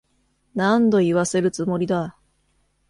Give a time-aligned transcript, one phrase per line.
[0.55, 2.17] 何度言わせるつもりだ。